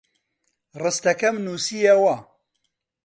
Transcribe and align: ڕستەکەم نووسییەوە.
ڕستەکەم 0.81 1.35
نووسییەوە. 1.45 2.15